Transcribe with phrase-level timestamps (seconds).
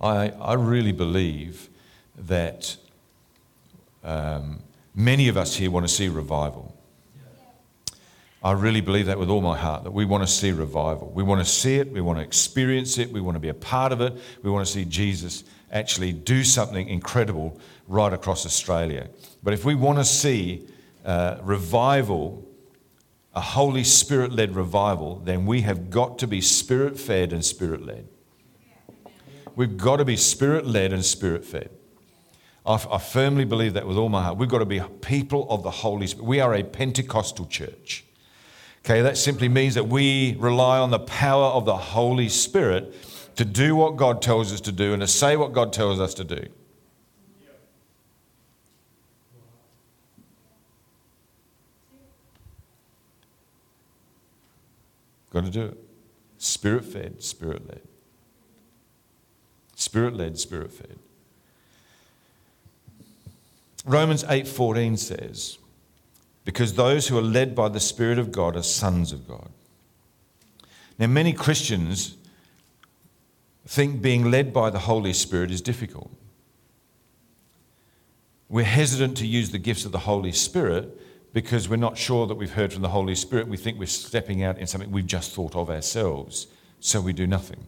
[0.00, 1.68] I, I really believe
[2.16, 2.76] that
[4.02, 4.60] um,
[4.94, 6.74] many of us here want to see revival.
[8.42, 11.10] I really believe that with all my heart, that we want to see revival.
[11.14, 13.54] We want to see it, we want to experience it, we want to be a
[13.54, 14.12] part of it,
[14.42, 17.58] we want to see Jesus actually do something incredible
[17.88, 19.08] right across Australia.
[19.42, 20.68] But if we want to see
[21.06, 22.46] uh, revival,
[23.34, 27.84] a Holy Spirit led revival, then we have got to be spirit fed and spirit
[27.84, 28.06] led.
[29.56, 31.70] We've got to be spirit led and spirit fed.
[32.66, 34.36] I, I firmly believe that with all my heart.
[34.36, 36.26] We've got to be people of the Holy Spirit.
[36.26, 38.04] We are a Pentecostal church.
[38.84, 42.94] Okay, that simply means that we rely on the power of the Holy Spirit
[43.36, 46.14] to do what God tells us to do and to say what God tells us
[46.14, 46.46] to do.
[55.30, 55.78] Got to do it.
[56.38, 57.80] Spirit fed, spirit led.
[59.74, 60.98] Spirit led, spirit fed.
[63.84, 65.58] Romans 8:14 says,
[66.44, 69.48] because those who are led by the Spirit of God are sons of God.
[70.98, 72.16] Now, many Christians
[73.66, 76.10] think being led by the Holy Spirit is difficult.
[78.48, 81.00] We're hesitant to use the gifts of the Holy Spirit
[81.32, 83.48] because we're not sure that we've heard from the Holy Spirit.
[83.48, 86.46] We think we're stepping out in something we've just thought of ourselves,
[86.78, 87.66] so we do nothing.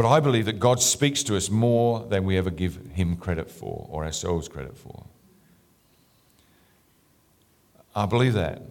[0.00, 3.50] But I believe that God speaks to us more than we ever give Him credit
[3.50, 5.04] for or ourselves credit for.
[7.94, 8.62] I believe that.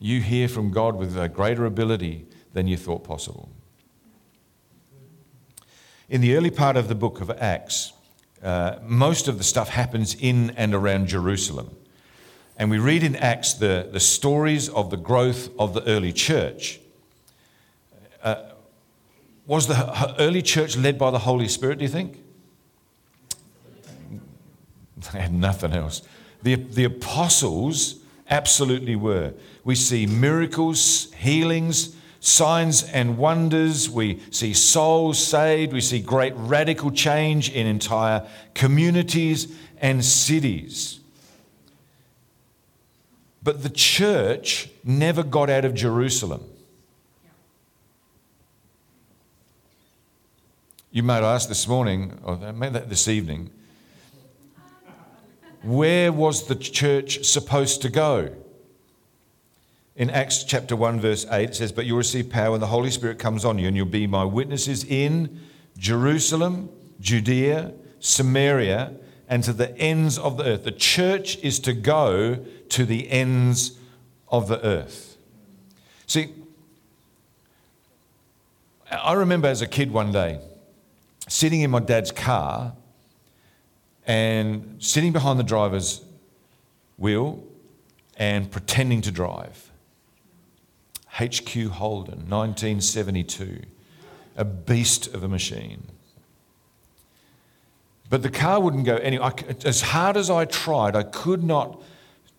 [0.00, 3.50] You hear from God with a greater ability than you thought possible.
[6.08, 7.92] In the early part of the book of Acts,
[8.42, 11.70] uh, most of the stuff happens in and around Jerusalem.
[12.56, 16.80] And we read in Acts the, the stories of the growth of the early church.
[18.24, 18.49] Uh,
[19.50, 22.22] was the early church led by the Holy Spirit, do you think?
[25.12, 26.02] They had nothing else.
[26.44, 27.96] The, the apostles
[28.28, 29.34] absolutely were.
[29.64, 33.90] We see miracles, healings, signs and wonders.
[33.90, 35.72] We see souls saved.
[35.72, 41.00] We see great radical change in entire communities and cities.
[43.42, 46.49] But the church never got out of Jerusalem.
[50.92, 53.50] You might ask this morning, or maybe this evening,
[55.62, 58.34] where was the church supposed to go?
[59.94, 62.90] In Acts chapter 1, verse 8, it says, But you'll receive power when the Holy
[62.90, 65.38] Spirit comes on you, and you'll be my witnesses in
[65.78, 68.92] Jerusalem, Judea, Samaria,
[69.28, 70.64] and to the ends of the earth.
[70.64, 73.78] The church is to go to the ends
[74.28, 75.16] of the earth.
[76.08, 76.34] See,
[78.90, 80.40] I remember as a kid one day
[81.30, 82.74] sitting in my dad's car
[84.04, 86.04] and sitting behind the driver's
[86.98, 87.42] wheel
[88.16, 89.70] and pretending to drive.
[91.06, 93.60] HQ Holden, 1972,
[94.36, 95.86] a beast of a machine.
[98.08, 99.32] But the car wouldn't go anywhere.
[99.64, 101.80] As hard as I tried, I could not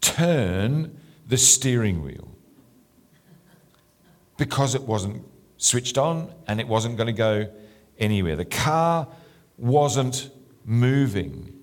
[0.02, 2.28] turn the steering wheel
[4.36, 5.24] because it wasn't
[5.58, 7.48] switched on and it wasn't going to go
[8.02, 8.36] anywhere.
[8.36, 9.08] The car
[9.58, 10.30] wasn't
[10.66, 11.58] moving.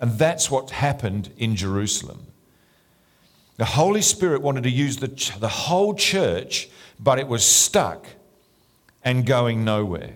[0.00, 2.26] And that's what happened in Jerusalem.
[3.56, 5.08] The Holy Spirit wanted to use the,
[5.40, 6.68] the whole church,
[7.00, 8.06] but it was stuck
[9.02, 10.14] and going nowhere.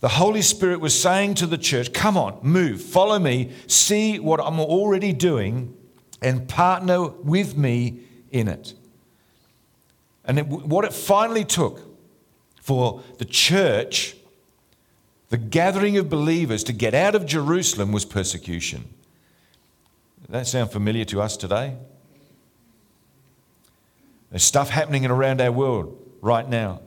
[0.00, 4.40] The Holy Spirit was saying to the church, Come on, move, follow me, see what
[4.40, 5.76] I'm already doing,
[6.22, 8.00] and partner with me
[8.30, 8.72] in it.
[10.24, 11.80] And it, what it finally took
[12.62, 14.16] for the church
[15.30, 18.84] the gathering of believers to get out of Jerusalem was persecution.
[20.28, 21.76] That sound familiar to us today?
[24.30, 26.82] There's stuff happening around our world right now.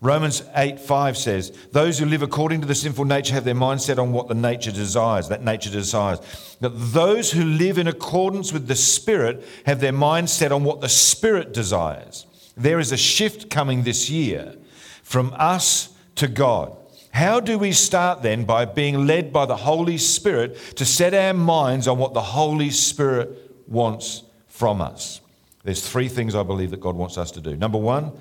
[0.00, 3.82] Romans 8 5 says, Those who live according to the sinful nature have their mind
[3.82, 6.56] set on what the nature desires, that nature desires.
[6.60, 10.80] But those who live in accordance with the Spirit have their mind set on what
[10.80, 12.26] the Spirit desires.
[12.56, 14.56] There is a shift coming this year
[15.02, 16.76] from us to God.
[17.12, 18.44] How do we start then?
[18.44, 22.70] By being led by the Holy Spirit to set our minds on what the Holy
[22.70, 23.30] Spirit
[23.66, 25.20] wants from us.
[25.64, 27.56] There's three things I believe that God wants us to do.
[27.56, 28.12] Number one,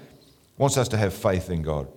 [0.58, 1.88] wants us to have faith in God.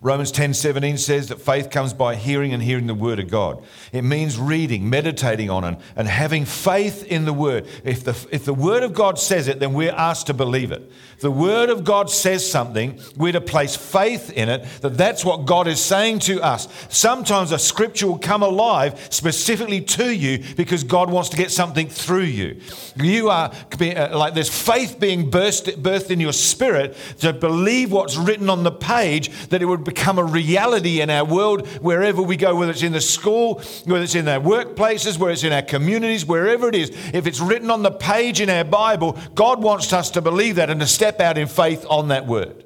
[0.00, 3.64] Romans 10 17 says that faith comes by hearing and hearing the word of God.
[3.92, 7.66] It means reading, meditating on it, and having faith in the word.
[7.82, 10.88] If the, if the word of God says it, then we're asked to believe it.
[11.14, 15.24] If the word of God says something, we're to place faith in it that that's
[15.24, 16.68] what God is saying to us.
[16.90, 21.88] Sometimes a scripture will come alive specifically to you because God wants to get something
[21.88, 22.60] through you.
[22.94, 23.50] You are
[23.80, 28.62] uh, like there's faith being burst, birthed in your spirit to believe what's written on
[28.62, 32.72] the page that it would become a reality in our world wherever we go, whether
[32.72, 36.68] it's in the school, whether it's in our workplaces, whether it's in our communities, wherever
[36.68, 36.90] it is.
[37.14, 40.68] If it's written on the page in our Bible, God wants us to believe that
[40.68, 42.64] and to step out in faith on that word.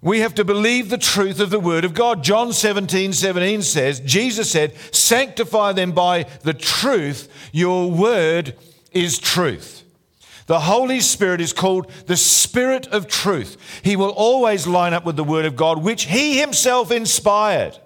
[0.00, 2.22] We have to believe the truth of the word of God.
[2.22, 7.28] John 17, 17 says, Jesus said, Sanctify them by the truth.
[7.50, 8.56] Your word
[8.92, 9.82] is truth.
[10.48, 13.58] The Holy Spirit is called the Spirit of truth.
[13.84, 17.78] He will always line up with the Word of God, which He Himself inspired.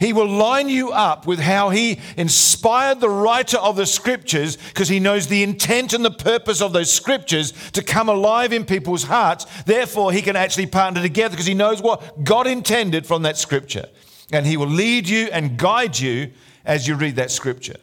[0.00, 4.88] He will line you up with how He inspired the writer of the Scriptures because
[4.88, 9.04] He knows the intent and the purpose of those Scriptures to come alive in people's
[9.04, 9.44] hearts.
[9.64, 13.84] Therefore, He can actually partner together because He knows what God intended from that Scripture.
[14.32, 16.32] And He will lead you and guide you
[16.64, 17.76] as you read that Scripture.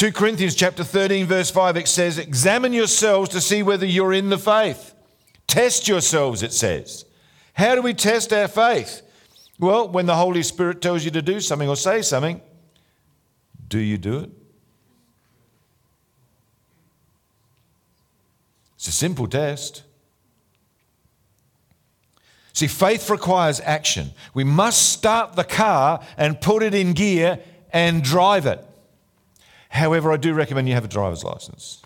[0.00, 4.30] 2 Corinthians chapter 13 verse 5 it says examine yourselves to see whether you're in
[4.30, 4.94] the faith.
[5.46, 7.04] Test yourselves it says.
[7.52, 9.02] How do we test our faith?
[9.58, 12.40] Well, when the Holy Spirit tells you to do something or say something,
[13.68, 14.30] do you do it?
[18.76, 19.82] It's a simple test.
[22.54, 24.12] See, faith requires action.
[24.32, 28.64] We must start the car and put it in gear and drive it.
[29.70, 31.82] However, I do recommend you have a driver's license.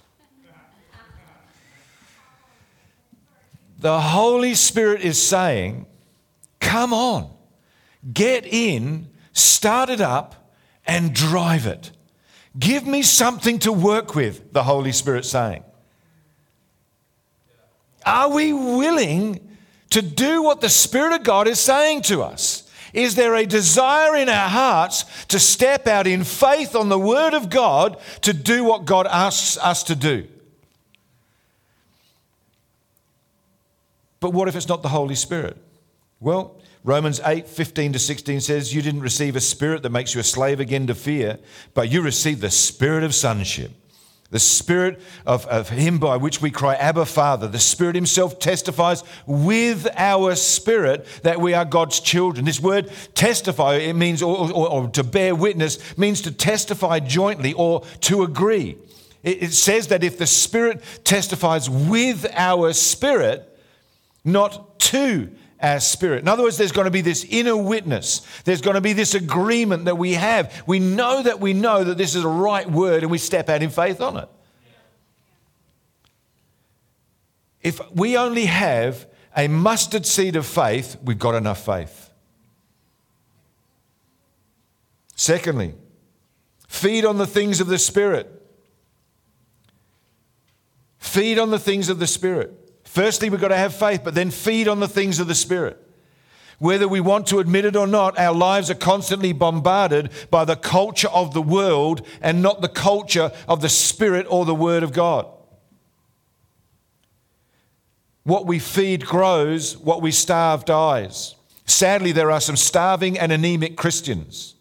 [3.78, 5.86] The Holy Spirit is saying,
[6.60, 7.30] Come on,
[8.10, 10.50] get in, start it up,
[10.86, 11.90] and drive it.
[12.58, 15.62] Give me something to work with, the Holy Spirit saying.
[18.06, 19.56] Are we willing
[19.90, 22.53] to do what the Spirit of God is saying to us?
[22.94, 27.34] Is there a desire in our hearts to step out in faith on the Word
[27.34, 30.28] of God to do what God asks us to do?
[34.20, 35.58] But what if it's not the Holy Spirit?
[36.20, 40.20] Well, Romans 8, 15 to 16 says, You didn't receive a spirit that makes you
[40.20, 41.38] a slave again to fear,
[41.74, 43.72] but you received the spirit of sonship
[44.30, 47.46] the Spirit of, of Him by which we cry, Abba, Father.
[47.46, 52.44] The Spirit Himself testifies with our spirit that we are God's children.
[52.44, 57.52] This word testify, it means, or, or, or to bear witness, means to testify jointly
[57.52, 58.76] or to agree.
[59.22, 63.50] It, it says that if the Spirit testifies with our spirit,
[64.24, 65.30] not to
[65.64, 66.20] our spirit.
[66.20, 68.20] In other words, there's going to be this inner witness.
[68.44, 70.62] There's going to be this agreement that we have.
[70.66, 73.62] We know that we know that this is a right word and we step out
[73.62, 74.28] in faith on it.
[77.62, 82.10] If we only have a mustard seed of faith, we've got enough faith.
[85.16, 85.72] Secondly,
[86.68, 88.30] feed on the things of the Spirit.
[90.98, 92.63] Feed on the things of the Spirit.
[92.94, 95.84] Firstly, we've got to have faith, but then feed on the things of the Spirit.
[96.60, 100.54] Whether we want to admit it or not, our lives are constantly bombarded by the
[100.54, 104.92] culture of the world and not the culture of the Spirit or the Word of
[104.92, 105.26] God.
[108.22, 111.34] What we feed grows, what we starve dies.
[111.66, 114.53] Sadly, there are some starving and anemic Christians.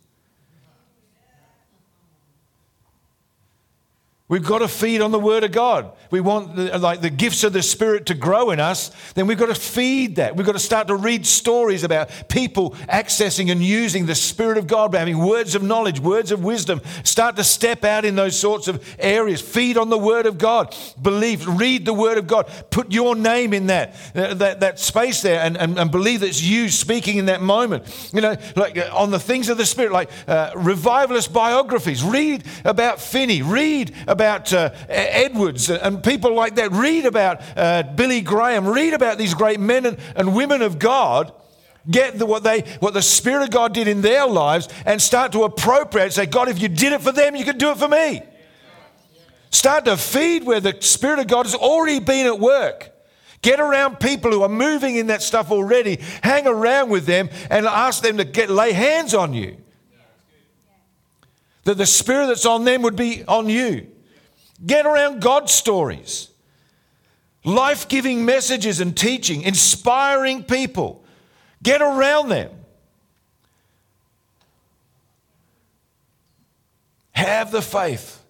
[4.34, 5.92] We've got to feed on the Word of God.
[6.10, 8.90] We want the, like the gifts of the Spirit to grow in us.
[9.14, 10.36] Then we've got to feed that.
[10.36, 14.66] We've got to start to read stories about people accessing and using the Spirit of
[14.66, 16.82] God, having words of knowledge, words of wisdom.
[17.04, 19.40] Start to step out in those sorts of areas.
[19.40, 20.76] Feed on the Word of God.
[21.00, 21.48] Believe.
[21.48, 22.52] Read the Word of God.
[22.72, 26.30] Put your name in that uh, that, that space there, and, and, and believe that
[26.30, 28.10] it's you speaking in that moment.
[28.12, 32.04] You know, like uh, on the things of the Spirit, like uh, revivalist biographies.
[32.04, 33.44] Read about Finney.
[33.44, 36.72] Read about about uh, Edwards and people like that.
[36.72, 38.66] Read about uh, Billy Graham.
[38.66, 41.34] Read about these great men and, and women of God.
[41.90, 45.34] Get the, what, they, what the Spirit of God did in their lives and start
[45.34, 46.14] to appropriate.
[46.14, 48.22] Say, God, if you did it for them, you can do it for me.
[49.52, 52.92] Start to feed where the Spirit of God has already been at work.
[53.42, 55.98] Get around people who are moving in that stuff already.
[56.24, 59.58] Hang around with them and ask them to get lay hands on you.
[61.66, 63.93] That the spirit that's on them would be on you.
[64.66, 66.30] Get around God stories.
[67.44, 71.04] life giving messages and teaching, inspiring people.
[71.62, 72.52] Get around them.
[77.12, 78.22] Have the faith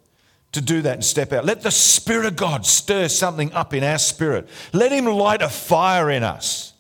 [0.52, 1.46] to do that and step out.
[1.46, 4.48] Let the Spirit of God stir something up in our spirit.
[4.72, 6.74] Let Him light a fire in us.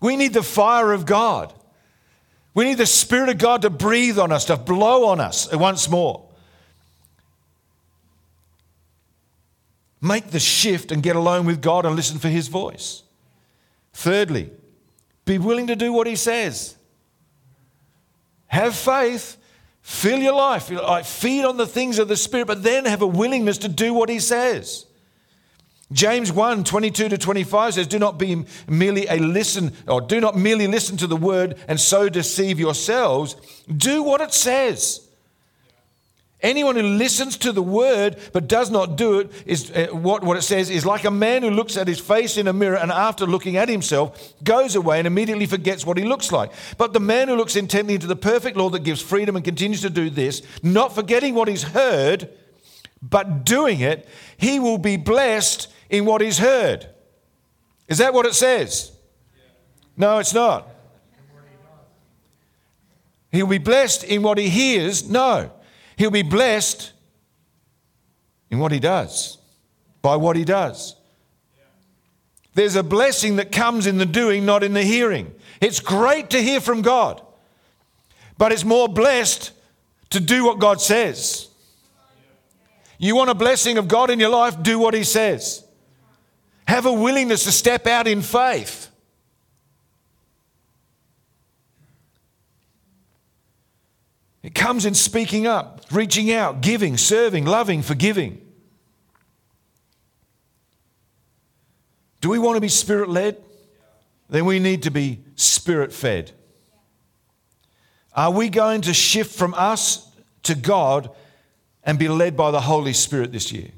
[0.00, 1.52] We need the fire of God.
[2.54, 5.88] We need the Spirit of God to breathe on us, to blow on us once
[5.88, 6.24] more.
[10.02, 13.04] Make the shift and get alone with God and listen for His voice.
[13.92, 14.50] Thirdly,
[15.24, 16.76] be willing to do what He says.
[18.48, 19.36] Have faith,
[19.80, 20.70] fill your life,
[21.06, 24.08] feed on the things of the Spirit, but then have a willingness to do what
[24.08, 24.86] He says.
[25.92, 30.36] James 1 22 to 25 says, Do not be merely a listen, or do not
[30.36, 33.36] merely listen to the word and so deceive yourselves.
[33.68, 35.06] Do what it says.
[36.42, 40.36] Anyone who listens to the word but does not do it is uh, what, what
[40.36, 42.90] it says is like a man who looks at his face in a mirror and
[42.90, 46.50] after looking at himself goes away and immediately forgets what he looks like.
[46.78, 49.82] But the man who looks intently into the perfect law that gives freedom and continues
[49.82, 52.28] to do this, not forgetting what he's heard,
[53.00, 56.88] but doing it, he will be blessed in what he's heard.
[57.86, 58.90] Is that what it says?
[59.96, 60.68] No, it's not.
[63.30, 65.08] He'll be blessed in what he hears.
[65.08, 65.52] No.
[65.96, 66.92] He'll be blessed
[68.50, 69.38] in what he does,
[70.02, 70.96] by what he does.
[72.54, 75.34] There's a blessing that comes in the doing, not in the hearing.
[75.60, 77.22] It's great to hear from God,
[78.36, 79.52] but it's more blessed
[80.10, 81.48] to do what God says.
[82.98, 84.62] You want a blessing of God in your life?
[84.62, 85.64] Do what He says.
[86.68, 88.88] Have a willingness to step out in faith.
[94.42, 98.40] It comes in speaking up, reaching out, giving, serving, loving, forgiving.
[102.20, 103.36] Do we want to be spirit led?
[104.28, 106.32] Then we need to be spirit fed.
[108.14, 110.10] Are we going to shift from us
[110.44, 111.10] to God
[111.84, 113.70] and be led by the Holy Spirit this year?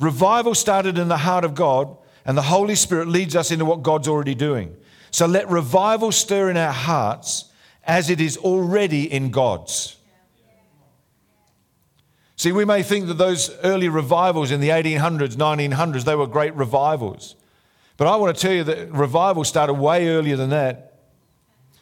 [0.00, 1.96] Revival started in the heart of God,
[2.26, 4.76] and the Holy Spirit leads us into what God's already doing.
[5.10, 7.46] So let revival stir in our hearts
[7.86, 9.96] as it is already in God's.
[12.36, 16.54] See, we may think that those early revivals in the 1800s, 1900s, they were great
[16.54, 17.36] revivals.
[17.96, 20.98] But I want to tell you that revival started way earlier than that.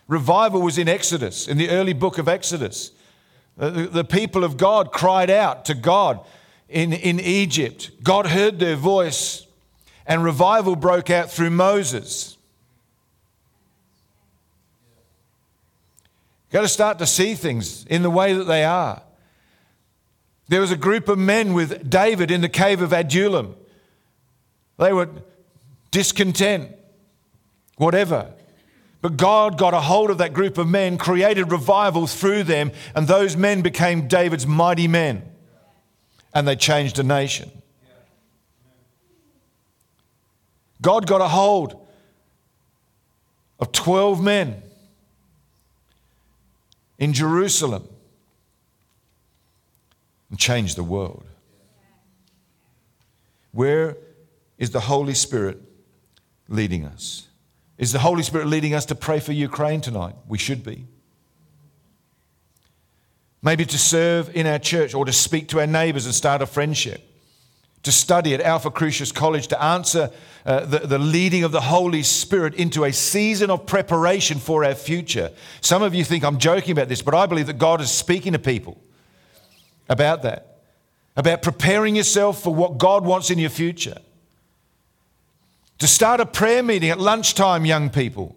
[0.09, 2.93] Revival was in Exodus, in the early book of Exodus.
[3.57, 6.21] The, people of God cried out to God
[6.69, 7.91] in, in Egypt.
[8.03, 9.47] God heard their voice,
[10.07, 12.37] and revival broke out through Moses.
[16.53, 19.01] You've got to start to see things in the way that they are.
[20.49, 23.57] There was a group of men with David in the cave of Adullam.
[24.77, 25.09] They were
[25.91, 26.77] discontent,
[27.77, 28.35] whatever.
[29.01, 33.09] But God got a hold of that group of men, created revival through them, and
[33.09, 35.23] those men became David's mighty men.
[36.35, 37.51] And they changed a nation.
[40.83, 41.83] God got a hold
[43.59, 44.63] of 12 men
[47.03, 47.89] in Jerusalem
[50.31, 51.25] and change the world.
[53.51, 53.97] Where
[54.57, 55.61] is the Holy Spirit
[56.47, 57.27] leading us?
[57.77, 60.15] Is the Holy Spirit leading us to pray for Ukraine tonight?
[60.29, 60.87] We should be.
[63.43, 66.47] Maybe to serve in our church or to speak to our neighbors and start a
[66.47, 67.03] friendship
[67.83, 70.11] to study at Alpha Crucis College, to answer
[70.47, 74.75] uh, the, the leading of the Holy Spirit into a season of preparation for our
[74.75, 75.31] future.
[75.61, 78.33] Some of you think I'm joking about this, but I believe that God is speaking
[78.33, 78.81] to people
[79.89, 80.59] about that,
[81.17, 83.99] about preparing yourself for what God wants in your future.
[85.79, 88.37] To start a prayer meeting at lunchtime, young people.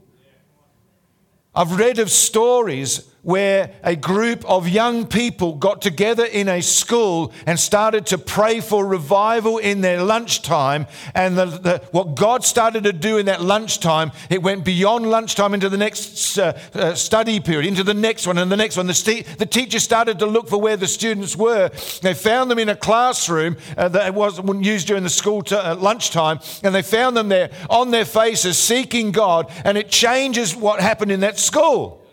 [1.54, 7.34] I've read of stories where a group of young people got together in a school
[7.48, 10.86] and started to pray for revival in their lunchtime.
[11.16, 15.56] And the, the, what God started to do in that lunchtime, it went beyond lunchtime
[15.56, 18.86] into the next uh, uh, study period, into the next one and the next one.
[18.86, 21.70] The, st- the teachers started to look for where the students were.
[22.04, 25.76] They found them in a classroom uh, that wasn't used during the school t- uh,
[25.78, 30.80] lunchtime, and they found them there on their faces seeking God, and it changes what
[30.80, 32.05] happened in that school.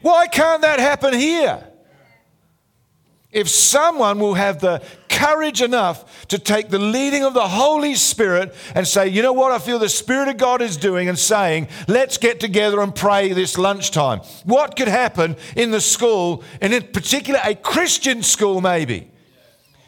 [0.00, 1.64] Why can't that happen here?
[3.30, 8.54] If someone will have the courage enough to take the leading of the Holy Spirit
[8.74, 11.68] and say, you know what, I feel the Spirit of God is doing, and saying,
[11.88, 14.20] let's get together and pray this lunchtime.
[14.44, 19.10] What could happen in the school, and in particular a Christian school maybe,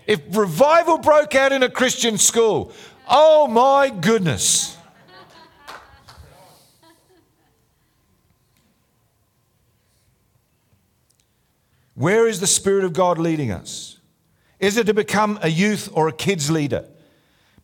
[0.07, 2.73] If revival broke out in a Christian school,
[3.09, 4.77] oh my goodness.
[12.01, 13.99] Where is the Spirit of God leading us?
[14.59, 16.87] Is it to become a youth or a kids leader?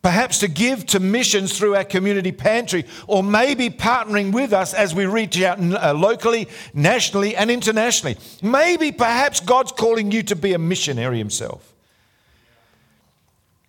[0.03, 4.93] Perhaps to give to missions through our community pantry, or maybe partnering with us as
[4.93, 8.15] we reach out uh, locally, nationally, and internationally.
[8.43, 11.73] Maybe perhaps God's calling you to be a missionary Himself.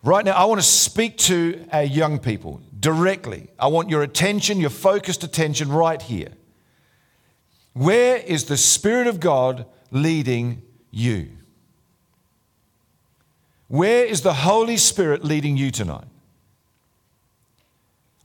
[0.02, 3.48] Right now, I want to speak to our young people directly.
[3.58, 6.32] I want your attention, your focused attention right here.
[7.72, 11.30] Where is the Spirit of God leading you?
[13.68, 16.06] Where is the Holy Spirit leading you tonight?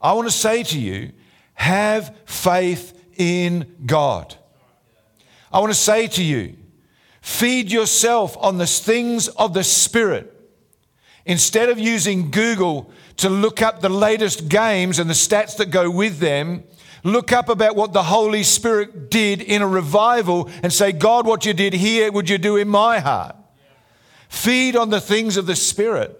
[0.01, 1.11] I want to say to you,
[1.55, 4.35] have faith in God.
[5.51, 6.57] I want to say to you,
[7.21, 10.29] feed yourself on the things of the Spirit.
[11.25, 15.89] Instead of using Google to look up the latest games and the stats that go
[15.89, 16.63] with them,
[17.03, 21.45] Look up about what the Holy Spirit did in a revival and say, God, what
[21.45, 23.35] you did here, would you do in my heart?
[24.29, 26.19] Feed on the things of the Spirit.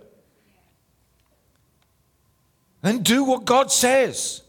[2.84, 4.42] And do what God says.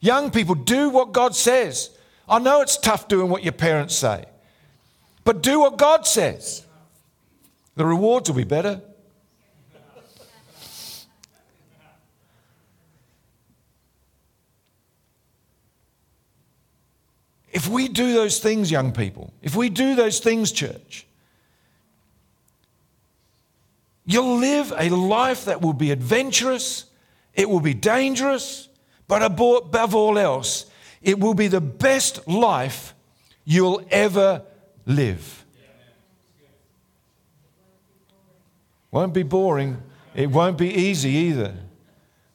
[0.00, 1.90] Young people, do what God says.
[2.28, 4.24] I know it's tough doing what your parents say,
[5.24, 6.64] but do what God says.
[7.76, 8.80] The rewards will be better.
[17.50, 21.06] If we do those things, young people, if we do those things, church,
[24.04, 26.86] you'll live a life that will be adventurous,
[27.34, 28.68] it will be dangerous,
[29.06, 30.66] but above all else,
[31.00, 32.94] it will be the best life
[33.44, 34.42] you'll ever
[34.84, 35.44] live.
[38.90, 39.82] Won't be boring,
[40.14, 41.54] it won't be easy either,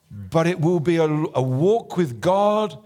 [0.10, 2.78] but it will be a, a walk with God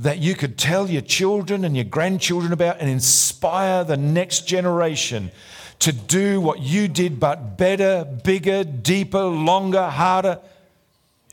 [0.00, 5.30] that you could tell your children and your grandchildren about and inspire the next generation
[5.78, 10.38] to do what you did, but better, bigger, deeper, longer, harder,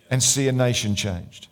[0.10, 1.48] and see a nation changed.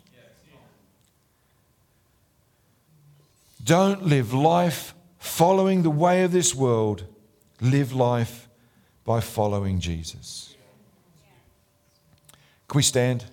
[3.64, 7.04] Don't live life following the way of this world,
[7.62, 8.46] live life
[9.04, 10.54] by following Jesus.
[12.68, 13.24] Can we stand?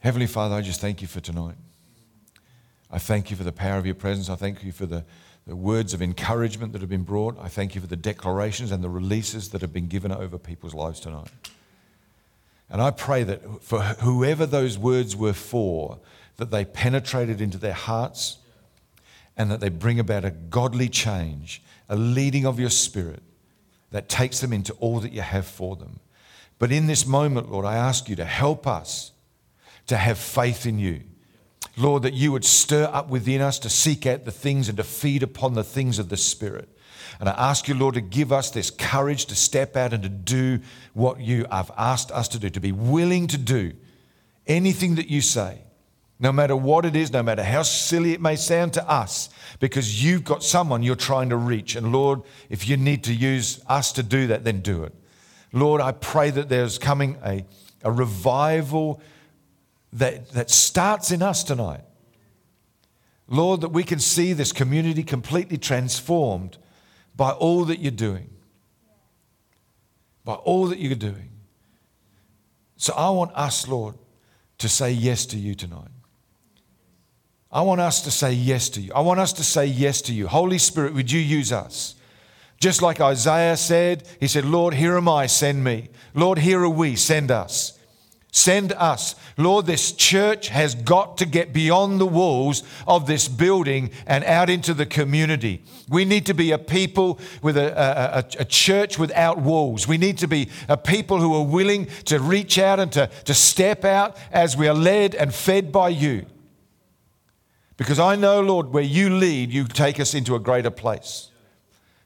[0.00, 1.56] Heavenly Father, I just thank you for tonight.
[2.90, 4.30] I thank you for the power of your presence.
[4.30, 5.04] I thank you for the,
[5.46, 7.36] the words of encouragement that have been brought.
[7.40, 10.72] I thank you for the declarations and the releases that have been given over people's
[10.72, 11.28] lives tonight.
[12.70, 15.98] And I pray that for whoever those words were for,
[16.36, 18.38] that they penetrated into their hearts
[19.36, 23.22] and that they bring about a godly change, a leading of your spirit
[23.90, 25.98] that takes them into all that you have for them.
[26.58, 29.12] But in this moment, Lord, I ask you to help us
[29.88, 31.02] to have faith in you.
[31.76, 34.84] Lord, that you would stir up within us to seek out the things and to
[34.84, 36.68] feed upon the things of the Spirit.
[37.20, 40.08] And I ask you, Lord, to give us this courage to step out and to
[40.08, 40.60] do
[40.94, 43.72] what you have asked us to do, to be willing to do
[44.46, 45.62] anything that you say,
[46.20, 50.04] no matter what it is, no matter how silly it may sound to us, because
[50.04, 51.76] you've got someone you're trying to reach.
[51.76, 54.94] And Lord, if you need to use us to do that, then do it.
[55.52, 57.44] Lord, I pray that there's coming a,
[57.82, 59.00] a revival
[59.92, 61.82] that, that starts in us tonight.
[63.28, 66.56] Lord, that we can see this community completely transformed
[67.14, 68.30] by all that you're doing.
[70.24, 71.30] By all that you're doing.
[72.76, 73.96] So I want us, Lord,
[74.58, 75.90] to say yes to you tonight.
[77.50, 78.92] I want us to say yes to you.
[78.94, 80.28] I want us to say yes to you.
[80.28, 81.94] Holy Spirit, would you use us?
[82.60, 85.90] Just like Isaiah said, he said, Lord, here am I, send me.
[86.14, 87.77] Lord, here are we, send us.
[88.30, 89.14] Send us.
[89.38, 94.50] Lord, this church has got to get beyond the walls of this building and out
[94.50, 95.62] into the community.
[95.88, 99.88] We need to be a people with a, a, a, church without walls.
[99.88, 103.32] We need to be a people who are willing to reach out and to, to
[103.32, 106.26] step out as we are led and fed by you.
[107.78, 111.30] Because I know, Lord, where you lead, you take us into a greater place.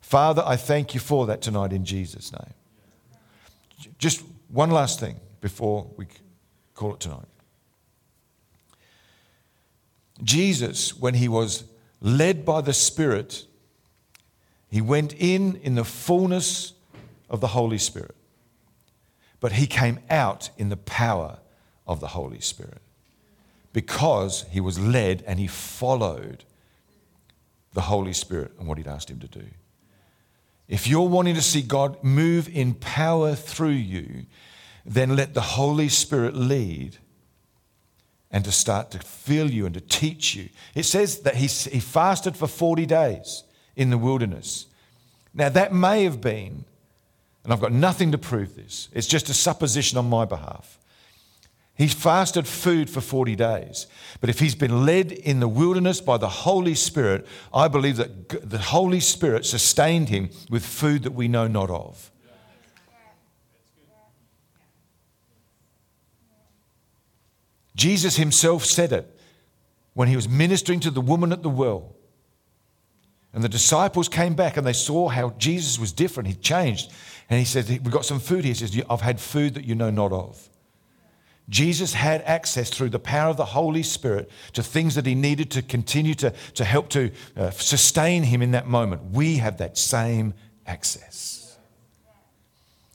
[0.00, 2.54] Father, I thank you for that tonight in Jesus' name.
[3.98, 6.06] Just one last thing before we
[6.72, 7.26] call it tonight.
[10.22, 11.64] Jesus, when he was
[12.00, 13.44] led by the Spirit,
[14.70, 16.72] he went in in the fullness
[17.28, 18.14] of the Holy Spirit,
[19.40, 21.40] but he came out in the power
[21.86, 22.80] of the Holy Spirit
[23.72, 26.44] because he was led and he followed
[27.72, 29.44] the Holy Spirit and what he'd asked him to do.
[30.68, 34.26] If you're wanting to see God move in power through you,
[34.84, 36.98] then let the Holy Spirit lead
[38.30, 40.48] and to start to fill you and to teach you.
[40.74, 43.44] It says that he, he fasted for 40 days
[43.76, 44.66] in the wilderness.
[45.34, 46.64] Now, that may have been,
[47.44, 50.78] and I've got nothing to prove this, it's just a supposition on my behalf.
[51.74, 53.86] He fasted food for 40 days.
[54.20, 58.28] But if he's been led in the wilderness by the Holy Spirit, I believe that
[58.48, 62.11] the Holy Spirit sustained him with food that we know not of.
[67.74, 69.18] Jesus himself said it
[69.94, 71.94] when he was ministering to the woman at the well.
[73.32, 76.28] And the disciples came back and they saw how Jesus was different.
[76.28, 76.92] He changed.
[77.30, 78.52] And he said, We've got some food here.
[78.52, 80.48] He says, I've had food that you know not of.
[81.48, 85.50] Jesus had access through the power of the Holy Spirit to things that he needed
[85.52, 89.12] to continue to, to help to uh, sustain him in that moment.
[89.12, 90.34] We have that same
[90.66, 91.58] access.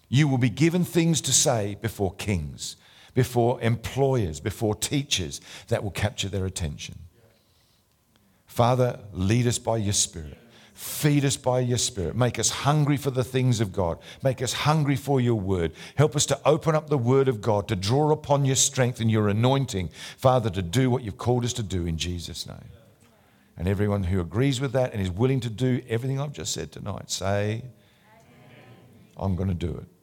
[0.09, 2.77] You will be given things to say before kings,
[3.17, 6.93] before employers, before teachers that will capture their attention.
[8.45, 10.37] Father, lead us by your Spirit.
[10.75, 12.15] Feed us by your Spirit.
[12.15, 13.97] Make us hungry for the things of God.
[14.21, 15.71] Make us hungry for your word.
[15.95, 19.09] Help us to open up the word of God, to draw upon your strength and
[19.09, 22.69] your anointing, Father, to do what you've called us to do in Jesus' name.
[23.57, 26.71] And everyone who agrees with that and is willing to do everything I've just said
[26.71, 27.63] tonight, say,
[29.17, 29.96] I'm going to do it.